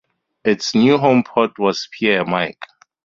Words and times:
Its 0.43 0.73
new 0.73 0.97
home 0.97 1.21
port 1.23 1.59
was 1.59 1.87
Pier 1.91 2.25
Mike. 2.25 2.57